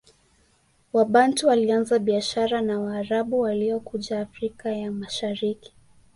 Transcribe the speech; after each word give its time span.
Wabantu 0.93 1.47
walianza 1.47 1.99
biashara 1.99 2.61
na 2.61 2.79
Waarabu 2.79 3.39
waliokuja 3.39 4.19
Afrika 4.21 4.71
ya 4.71 4.91
Mashariki 4.91 5.73